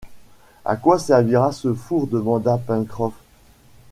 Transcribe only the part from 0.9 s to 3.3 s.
servira ce four? demanda Pencroff